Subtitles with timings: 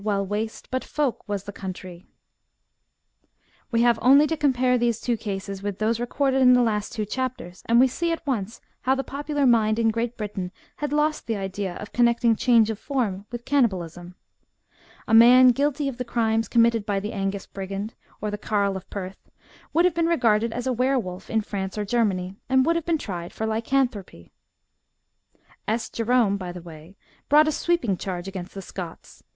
[0.03, 2.07] While waste but folk was the countrie.*
[3.69, 7.05] We have only to compare these two cases with those recorded in the last two
[7.05, 11.27] chapters, and we see at once how the popular mind in Great Britain had lost
[11.27, 14.15] the idea of connecting change of form with cannibalism,
[15.07, 18.89] A man guilty of the crimes committed by the Angus brigand, or the carle of
[18.89, 19.19] Pei th,
[19.71, 22.87] would have been regarded as a were wolf in France or Germany, and would have
[22.87, 24.31] been tried for Lycanthropy.
[25.67, 25.91] S.
[25.91, 26.97] Jerome, by the way,
[27.29, 29.21] brought a sweeping charge against the Scots.